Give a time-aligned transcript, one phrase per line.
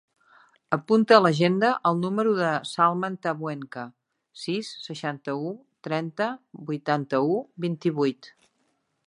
[0.75, 3.85] Apunta a l'agenda el número del Salman Tabuenca:
[4.45, 5.53] sis, seixanta-u,
[5.91, 6.31] trenta,
[6.73, 8.33] vuitanta-u, vint-i-vuit.